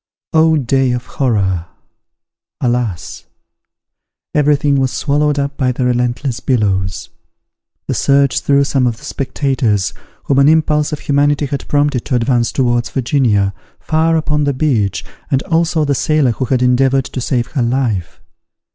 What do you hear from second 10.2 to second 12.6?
whom an impulse of humanity had prompted to advance